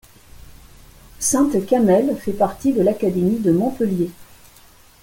[1.19, 4.09] Sainte-Camelle fait partie de l'académie de Montpellier.